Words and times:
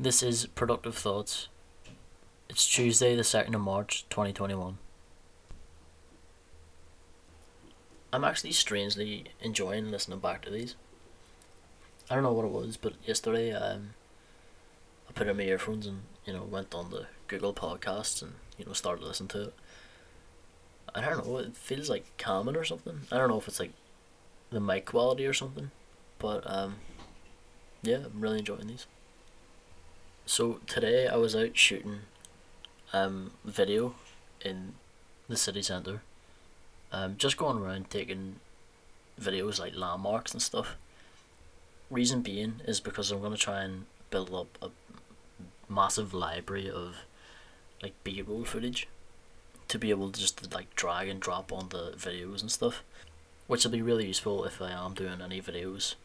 This 0.00 0.22
is 0.22 0.46
Productive 0.46 0.96
Thoughts. 0.96 1.48
It's 2.48 2.66
Tuesday, 2.66 3.14
the 3.14 3.22
2nd 3.22 3.54
of 3.54 3.60
March, 3.60 4.06
2021. 4.08 4.78
I'm 8.10 8.24
actually 8.24 8.52
strangely 8.52 9.26
enjoying 9.42 9.90
listening 9.90 10.18
back 10.18 10.42
to 10.42 10.50
these. 10.50 10.76
I 12.10 12.14
don't 12.14 12.24
know 12.24 12.32
what 12.32 12.46
it 12.46 12.50
was, 12.50 12.78
but 12.78 12.94
yesterday 13.06 13.52
um, 13.52 13.90
I 15.08 15.12
put 15.12 15.28
in 15.28 15.36
my 15.36 15.42
earphones 15.42 15.86
and, 15.86 16.02
you 16.24 16.32
know, 16.32 16.42
went 16.42 16.74
on 16.74 16.90
the 16.90 17.06
Google 17.28 17.52
Podcasts 17.52 18.22
and, 18.22 18.32
you 18.56 18.64
know, 18.64 18.72
started 18.72 19.04
listening 19.04 19.28
to 19.28 19.42
it. 19.42 19.54
I 20.94 21.02
don't 21.02 21.24
know, 21.24 21.36
it 21.36 21.54
feels 21.54 21.90
like 21.90 22.16
calming 22.16 22.56
or 22.56 22.64
something. 22.64 23.02
I 23.12 23.18
don't 23.18 23.28
know 23.28 23.38
if 23.38 23.46
it's 23.46 23.60
like 23.60 23.72
the 24.50 24.58
mic 24.58 24.86
quality 24.86 25.26
or 25.26 25.34
something, 25.34 25.70
but 26.18 26.42
um, 26.50 26.76
yeah, 27.82 27.98
I'm 28.06 28.20
really 28.20 28.38
enjoying 28.38 28.66
these. 28.66 28.86
So 30.32 30.60
today 30.66 31.08
I 31.08 31.16
was 31.16 31.36
out 31.36 31.58
shooting 31.58 31.98
um, 32.94 33.32
video 33.44 33.96
in 34.42 34.72
the 35.28 35.36
city 35.36 35.60
centre. 35.60 36.00
Um, 36.90 37.16
just 37.18 37.36
going 37.36 37.58
around 37.58 37.90
taking 37.90 38.36
videos 39.20 39.60
like 39.60 39.76
landmarks 39.76 40.32
and 40.32 40.40
stuff. 40.40 40.76
Reason 41.90 42.22
being 42.22 42.62
is 42.66 42.80
because 42.80 43.10
I'm 43.10 43.20
gonna 43.20 43.36
try 43.36 43.62
and 43.62 43.84
build 44.08 44.32
up 44.32 44.56
a 44.62 44.70
massive 45.70 46.14
library 46.14 46.70
of 46.70 46.96
like 47.82 47.92
B 48.02 48.22
roll 48.22 48.46
footage 48.46 48.88
to 49.68 49.78
be 49.78 49.90
able 49.90 50.10
to 50.10 50.18
just 50.18 50.54
like 50.54 50.74
drag 50.74 51.08
and 51.08 51.20
drop 51.20 51.52
on 51.52 51.68
the 51.68 51.92
videos 51.98 52.40
and 52.40 52.50
stuff, 52.50 52.82
which 53.48 53.64
will 53.64 53.72
be 53.72 53.82
really 53.82 54.06
useful 54.06 54.46
if 54.46 54.62
I 54.62 54.70
am 54.70 54.94
doing 54.94 55.20
any 55.20 55.42
videos 55.42 55.96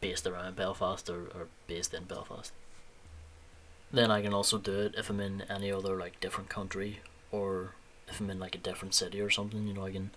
based 0.00 0.26
around 0.26 0.56
Belfast 0.56 1.10
or, 1.10 1.24
or 1.34 1.48
based 1.66 1.92
in 1.92 2.04
Belfast. 2.04 2.50
Then 3.94 4.10
I 4.10 4.22
can 4.22 4.34
also 4.34 4.58
do 4.58 4.80
it 4.80 4.94
if 4.98 5.08
I'm 5.08 5.20
in 5.20 5.42
any 5.48 5.70
other 5.70 5.96
like 5.96 6.18
different 6.20 6.48
country 6.48 7.00
or 7.30 7.74
if 8.08 8.20
I'm 8.20 8.28
in 8.28 8.40
like 8.40 8.56
a 8.56 8.58
different 8.58 8.92
city 8.94 9.20
or 9.20 9.30
something. 9.30 9.66
You 9.68 9.74
know, 9.74 9.86
I 9.86 9.92
can 9.92 10.10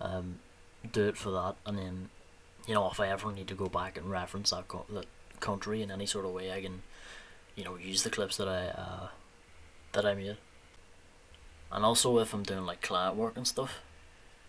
um, 0.00 0.40
do 0.92 1.06
it 1.06 1.16
for 1.16 1.30
that, 1.30 1.54
and 1.64 1.78
then 1.78 2.08
you 2.66 2.74
know 2.74 2.90
if 2.90 2.98
I 2.98 3.08
ever 3.08 3.30
need 3.32 3.48
to 3.48 3.54
go 3.54 3.66
back 3.66 3.96
and 3.96 4.10
reference 4.10 4.50
that 4.50 4.66
co- 4.66 4.86
that 4.90 5.06
country 5.38 5.82
in 5.82 5.90
any 5.90 6.06
sort 6.06 6.24
of 6.24 6.32
way, 6.32 6.52
I 6.52 6.60
can 6.60 6.82
you 7.54 7.64
know 7.64 7.76
use 7.76 8.02
the 8.02 8.10
clips 8.10 8.36
that 8.38 8.48
I 8.48 8.62
uh, 8.68 9.08
that 9.92 10.04
I 10.04 10.14
made. 10.14 10.36
And 11.70 11.84
also 11.84 12.18
if 12.18 12.34
I'm 12.34 12.42
doing 12.42 12.66
like 12.66 12.80
client 12.82 13.16
work 13.16 13.36
and 13.36 13.46
stuff, 13.46 13.82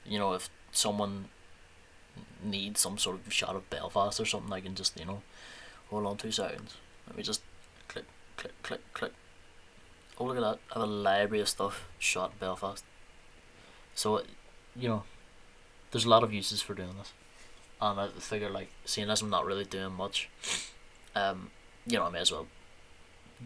you 0.05 0.17
know, 0.17 0.33
if 0.33 0.49
someone 0.71 1.25
needs 2.43 2.79
some 2.79 2.97
sort 2.97 3.19
of 3.25 3.33
shot 3.33 3.55
of 3.55 3.69
Belfast 3.69 4.19
or 4.19 4.25
something, 4.25 4.53
I 4.53 4.61
can 4.61 4.75
just, 4.75 4.99
you 4.99 5.05
know, 5.05 5.21
hold 5.89 6.05
on 6.05 6.17
two 6.17 6.31
seconds. 6.31 6.75
Let 7.07 7.17
me 7.17 7.23
just 7.23 7.41
click, 7.87 8.05
click, 8.37 8.53
click, 8.63 8.93
click. 8.93 9.13
Oh, 10.19 10.25
look 10.25 10.37
at 10.37 10.41
that. 10.41 10.59
I 10.71 10.79
have 10.79 10.89
a 10.89 10.91
library 10.91 11.41
of 11.41 11.49
stuff 11.49 11.87
shot 11.99 12.39
Belfast. 12.39 12.83
So, 13.93 14.21
you 14.75 14.87
know, 14.89 15.03
there's 15.91 16.05
a 16.05 16.09
lot 16.09 16.23
of 16.23 16.33
uses 16.33 16.61
for 16.61 16.73
doing 16.73 16.95
this. 16.97 17.13
And 17.81 17.99
I 17.99 18.07
figure, 18.07 18.49
like, 18.49 18.69
seeing 18.85 19.09
as 19.09 19.21
I'm 19.21 19.29
not 19.29 19.45
really 19.45 19.65
doing 19.65 19.93
much, 19.93 20.29
um, 21.15 21.51
you 21.85 21.97
know, 21.97 22.05
I 22.05 22.09
may 22.09 22.19
as 22.19 22.31
well 22.31 22.47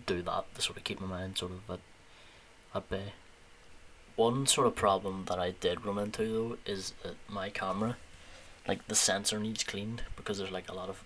do 0.06 0.22
that 0.22 0.54
to 0.56 0.62
sort 0.62 0.78
of 0.78 0.84
keep 0.84 1.02
my 1.02 1.08
mind 1.08 1.38
sort 1.38 1.52
of 1.52 1.70
at, 1.70 1.80
at 2.74 2.90
bay. 2.90 3.14
One 4.16 4.46
sort 4.48 4.68
of 4.68 4.76
problem 4.76 5.26
that 5.28 5.40
I 5.40 5.52
did 5.52 5.86
run 5.86 5.98
into 5.98 6.26
though 6.26 6.58
is 6.72 6.94
that 7.04 7.16
my 7.28 7.50
camera, 7.50 7.98
like 8.68 8.88
the 8.88 8.96
sensor 8.96 9.40
needs 9.40 9.64
cleaned 9.64 10.04
because 10.16 10.38
there's 10.38 10.52
like 10.52 10.70
a 10.70 10.76
lot 10.76 10.90
of, 10.90 11.04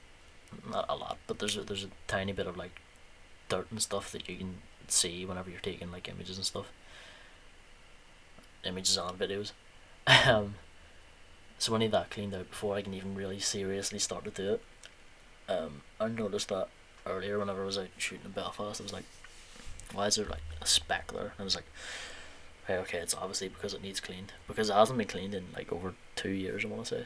not 0.70 0.86
a 0.90 0.96
lot, 0.96 1.18
but 1.26 1.40
there's 1.40 1.58
a, 1.58 1.62
there's 1.62 1.84
a 1.84 1.90
tiny 2.08 2.32
bit 2.32 2.48
of 2.48 2.58
like 2.58 2.82
dirt 3.50 3.68
and 3.72 3.82
stuff 3.82 4.12
that 4.12 4.30
you 4.30 4.38
can 4.38 4.58
see 4.88 5.26
whenever 5.26 5.50
you're 5.50 5.60
taking 5.60 5.92
like 5.92 6.08
images 6.08 6.38
and 6.38 6.46
stuff. 6.46 6.72
Images 8.64 8.98
on 8.98 9.18
videos. 9.18 9.52
um, 10.28 10.56
so 11.58 11.76
I 11.76 11.80
need 11.80 11.92
that 11.92 12.10
cleaned 12.10 12.34
out 12.34 12.50
before 12.50 12.76
I 12.76 12.82
can 12.82 12.94
even 12.94 13.16
really 13.16 13.40
seriously 13.40 14.00
start 14.00 14.26
to 14.26 14.32
do 14.32 14.54
it. 14.54 14.64
Um, 15.48 15.82
I 16.00 16.08
noticed 16.08 16.50
that 16.50 16.70
earlier 17.06 17.40
whenever 17.40 17.64
I 17.64 17.66
was 17.66 17.78
out 17.78 17.88
shooting 17.98 18.26
in 18.26 18.32
Belfast, 18.32 18.82
I 18.82 18.84
was 18.84 18.94
like, 18.94 19.06
why 19.94 20.08
is 20.08 20.16
there 20.16 20.26
like 20.26 20.42
a 20.62 20.66
speck 20.66 21.12
there? 21.12 21.22
And 21.22 21.40
I 21.40 21.44
was 21.44 21.56
like, 21.56 21.68
okay, 22.64 22.78
okay, 22.80 22.98
it's 22.98 23.14
obviously 23.14 23.50
because 23.50 23.74
it 23.74 23.84
needs 23.84 24.00
cleaned. 24.00 24.34
Because 24.48 24.70
it 24.70 24.74
hasn't 24.74 24.98
been 24.98 25.08
cleaned 25.08 25.36
in 25.36 25.46
like 25.56 25.72
over 25.72 25.94
two 26.16 26.32
years, 26.32 26.66
I 26.66 26.68
want 26.68 26.86
to 26.86 26.96
say. 26.96 27.06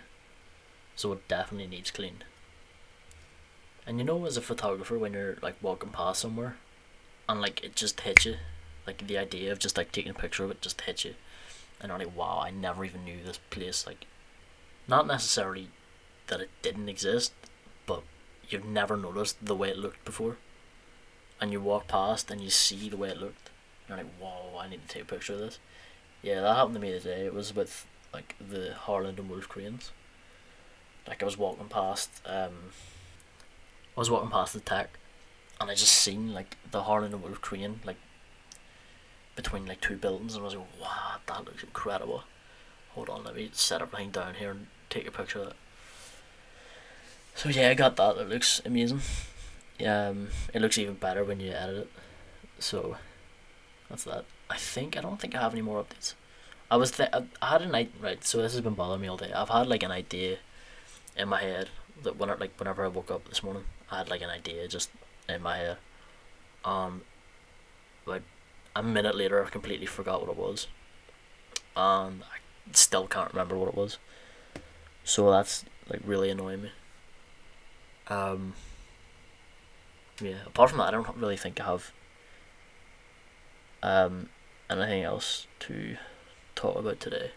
So 0.96 1.12
it 1.14 1.28
definitely 1.28 1.68
needs 1.68 1.91
cleaned. 1.91 2.24
And 3.90 3.98
you 3.98 4.06
know, 4.06 4.24
as 4.28 4.38
a 4.38 4.42
photographer, 4.42 5.00
when 5.00 5.14
you're 5.14 5.38
like 5.42 5.56
walking 5.64 5.90
past 5.90 6.22
somewhere, 6.22 6.58
and 7.28 7.42
like 7.42 7.64
it 7.64 7.76
just 7.76 8.00
hits 8.02 8.24
you, 8.24 8.36
like 8.86 9.08
the 9.08 9.18
idea 9.18 9.52
of 9.52 9.58
just 9.58 9.78
like 9.78 9.92
taking 9.92 10.12
a 10.12 10.14
picture 10.14 10.44
of 10.44 10.52
it 10.52 10.62
just 10.62 10.82
hits 10.82 11.06
you, 11.06 11.16
and 11.82 11.90
you're 11.90 11.98
like, 11.98 12.16
wow, 12.16 12.40
I 12.44 12.52
never 12.52 12.86
even 12.86 13.04
knew 13.04 13.24
this 13.26 13.40
place. 13.50 13.88
Like, 13.88 14.06
not 14.88 15.08
necessarily 15.08 15.70
that 16.28 16.40
it 16.40 16.52
didn't 16.62 16.88
exist, 16.88 17.34
but 17.88 18.04
you've 18.48 18.64
never 18.64 18.96
noticed 18.96 19.44
the 19.44 19.56
way 19.56 19.70
it 19.70 19.78
looked 19.80 20.06
before. 20.06 20.38
And 21.42 21.52
you 21.52 21.60
walk 21.60 21.88
past 21.88 22.30
and 22.30 22.42
you 22.42 22.52
see 22.52 22.90
the 22.90 22.98
way 22.98 23.10
it 23.10 23.18
looked 23.18 23.50
And 23.88 23.98
you're 23.98 24.06
like, 24.06 24.20
whoa, 24.20 24.60
I 24.60 24.70
need 24.70 24.88
to 24.88 24.94
take 24.94 25.02
a 25.02 25.06
picture 25.06 25.34
of 25.34 25.40
this. 25.40 25.58
Yeah, 26.22 26.42
that 26.42 26.56
happened 26.56 26.76
to 26.76 26.82
me 26.82 26.92
today. 26.92 27.26
It 27.26 27.34
was 27.34 27.56
with 27.56 27.88
like 28.14 28.36
the 28.40 28.76
Harland 28.76 29.18
and 29.18 29.32
Wolff 29.32 29.50
cranes. 29.50 29.90
Like 31.08 31.24
I 31.24 31.26
was 31.26 31.40
walking 31.40 31.70
past, 31.70 32.22
um, 32.28 32.72
I 33.96 34.00
was 34.00 34.10
walking 34.10 34.30
past 34.30 34.54
the 34.54 34.60
tech, 34.60 34.98
and 35.60 35.70
I 35.70 35.76
just 35.76 35.94
seen 35.94 36.34
like 36.34 36.58
the 36.72 36.84
Harland 36.84 37.14
and 37.14 37.24
Wolff 37.24 37.42
crane 37.42 37.82
like 37.86 37.98
between 39.36 39.66
like 39.66 39.82
two 39.82 39.98
buildings, 39.98 40.36
and 40.36 40.42
I 40.42 40.46
was 40.46 40.56
like, 40.56 40.82
wow, 40.82 41.16
that 41.26 41.46
looks 41.46 41.64
incredible. 41.64 42.24
Hold 42.92 43.10
on, 43.10 43.24
let 43.24 43.36
me 43.36 43.50
set 43.54 43.82
up 43.82 43.90
everything 43.94 44.12
down 44.12 44.36
here 44.36 44.52
and 44.52 44.68
take 44.90 45.08
a 45.08 45.12
picture 45.12 45.40
of 45.40 45.48
it. 45.50 45.56
So 47.36 47.50
yeah, 47.50 47.70
I 47.70 47.74
got 47.74 47.96
that. 47.98 48.18
It 48.18 48.28
looks 48.30 48.62
amazing. 48.66 49.02
Um, 49.86 50.28
it 50.54 50.62
looks 50.62 50.78
even 50.78 50.96
better 50.96 51.24
when 51.24 51.40
you 51.40 51.52
edit 51.52 51.78
it. 51.78 51.92
So 52.60 52.98
that's 53.90 54.04
that. 54.04 54.26
I 54.50 54.58
think 54.58 54.98
I 54.98 55.02
don't 55.02 55.20
think 55.22 55.36
I 55.36 55.42
have 55.42 55.54
any 55.54 55.62
more 55.62 55.82
updates. 55.82 56.16
I 56.70 56.76
was 56.76 56.92
th- 56.92 57.10
I 57.14 57.46
had 57.46 57.62
a 57.62 57.68
night 57.68 57.92
right. 58.02 58.24
So 58.24 58.42
this 58.42 58.54
has 58.54 58.62
been 58.62 58.74
bothering 58.74 59.02
me 59.02 59.08
all 59.08 59.18
day. 59.18 59.32
I've 59.34 59.50
had 59.50 59.68
like 59.68 59.84
an 59.84 59.92
idea 59.92 60.38
in 61.16 61.30
my 61.30 61.42
head 61.42 61.70
that 62.04 62.18
when 62.18 62.30
I, 62.30 62.36
like 62.36 62.60
whenever 62.60 62.84
I 62.84 62.88
woke 62.90 63.10
up 63.10 63.28
this 63.30 63.42
morning, 63.42 63.64
I 63.92 63.98
had 63.98 64.10
like 64.10 64.22
an 64.22 64.30
idea 64.30 64.68
just 64.68 64.90
in 65.28 65.42
my 65.42 65.58
head. 65.58 65.78
Um, 66.66 67.02
but 68.06 68.22
a 68.76 68.84
minute 68.84 69.16
later, 69.16 69.44
I 69.44 69.50
completely 69.50 69.86
forgot 69.86 70.22
what 70.22 70.30
it 70.30 70.38
was. 70.38 70.68
And 71.76 72.24
I 72.24 72.38
still 72.74 73.08
can't 73.08 73.32
remember 73.34 73.56
what 73.58 73.70
it 73.70 73.76
was. 73.76 73.98
So 75.04 75.32
that's 75.32 75.66
like 75.90 76.02
really 76.06 76.30
annoying 76.30 76.64
me. 76.64 76.72
Um. 78.08 78.54
Yeah. 80.22 80.44
Apart 80.46 80.70
from 80.72 80.80
that, 80.80 80.90
I 80.90 80.92
don't 80.92 81.16
really 81.16 81.38
think 81.38 81.62
I 81.62 81.66
have 81.66 81.92
um, 83.82 84.30
anything 84.70 85.04
else 85.04 85.48
to 85.62 85.98
talk 86.56 86.76
about 86.78 87.00
today? 87.00 87.32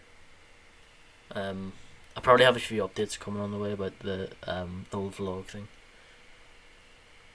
Um, 1.35 1.73
I 2.17 2.21
probably 2.21 2.45
have 2.45 2.57
a 2.57 2.61
few 2.61 2.83
updates 2.83 3.19
coming 3.19 3.41
on 3.41 3.53
the 3.53 3.59
way 3.59 3.73
about 3.73 3.99
the 4.01 4.31
um 4.47 4.87
the 4.91 4.99
vlog 4.99 5.47
thing. 5.47 5.69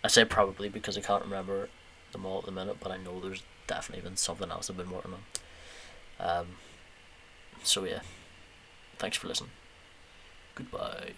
I 0.07 0.09
say 0.09 0.23
probably 0.23 0.69
because 0.69 0.97
I 0.97 1.01
can't 1.01 1.21
remember 1.25 1.67
them 2.13 2.25
all 2.25 2.39
at 2.39 2.45
the 2.45 2.51
minute, 2.53 2.77
but 2.79 2.93
I 2.93 2.97
know 2.97 3.19
there's 3.19 3.43
definitely 3.67 4.03
been 4.07 4.15
something 4.15 4.49
else 4.49 4.69
I've 4.69 4.77
been 4.77 4.89
working 4.89 5.11
on. 5.11 6.39
Um, 6.39 6.47
so 7.61 7.83
yeah, 7.83 7.99
thanks 8.99 9.17
for 9.17 9.27
listening. 9.27 9.49
Goodbye. 10.55 11.11